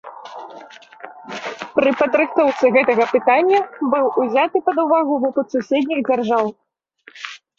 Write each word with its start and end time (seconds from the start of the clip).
Пры 1.75 1.91
падрыхтоўцы 1.99 2.71
гэтага 2.77 3.05
пытання 3.13 3.59
быў 3.93 4.05
узяты 4.23 4.57
пад 4.69 4.77
увагу 4.85 5.13
вопыт 5.27 5.45
суседніх 5.59 5.99
дзяржаў. 6.09 6.45